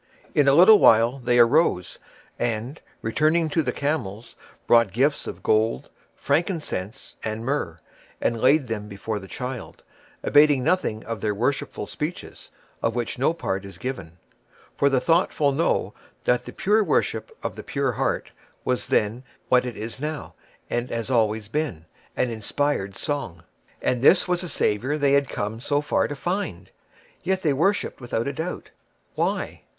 In 0.33 0.47
a 0.47 0.53
little 0.55 0.79
while 0.79 1.19
they 1.19 1.37
arose, 1.37 1.99
and, 2.39 2.81
returning 3.03 3.49
to 3.49 3.61
the 3.61 3.71
camels, 3.71 4.35
brought 4.65 4.91
gifts 4.93 5.27
of 5.27 5.43
gold, 5.43 5.91
frankincense, 6.15 7.17
and 7.23 7.45
myrrh, 7.45 7.77
and 8.19 8.41
laid 8.41 8.65
them 8.65 8.87
before 8.87 9.19
the 9.19 9.27
child, 9.27 9.83
abating 10.23 10.63
nothing 10.63 11.03
of 11.05 11.21
their 11.21 11.35
worshipful 11.35 11.85
speeches; 11.85 12.49
of 12.81 12.95
which 12.95 13.19
no 13.19 13.31
part 13.31 13.63
is 13.63 13.77
given, 13.77 14.17
for 14.75 14.89
the 14.89 14.99
thoughtful 14.99 15.51
know 15.51 15.93
that 16.23 16.45
the 16.45 16.51
pure 16.51 16.83
worship 16.83 17.29
of 17.43 17.55
the 17.55 17.61
pure 17.61 17.91
heart 17.91 18.31
was 18.65 18.87
then 18.87 19.23
what 19.49 19.67
it 19.67 19.77
is 19.77 19.99
now, 19.99 20.33
and 20.67 20.89
has 20.89 21.11
always 21.11 21.47
been, 21.47 21.85
an 22.17 22.31
inspired 22.31 22.97
song. 22.97 23.43
And 23.83 24.01
this 24.01 24.27
was 24.27 24.41
the 24.41 24.49
Savior 24.49 24.97
they 24.97 25.13
had 25.13 25.29
come 25.29 25.59
so 25.59 25.79
far 25.79 26.07
to 26.07 26.15
find! 26.15 26.71
Yet 27.21 27.43
they 27.43 27.53
worshipped 27.53 28.01
without 28.01 28.25
a 28.27 28.33
doubt. 28.33 28.71
Why? 29.13 29.61